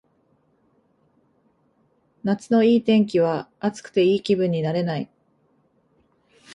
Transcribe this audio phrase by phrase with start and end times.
[2.23, 5.11] 夏のいい天気は暑くていい気分になれない